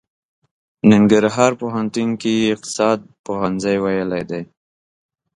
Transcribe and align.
ننګرهار 0.91 1.51
پوهنتون 1.61 2.09
کې 2.21 2.31
يې 2.39 2.45
اقتصاد 2.53 2.99
پوهنځی 3.25 3.77
ويلی 3.83 4.23
دی. 4.29 4.41